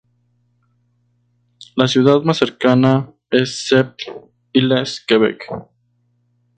[1.75, 5.45] La ciudad más cercana es Sept-Îles, Quebec.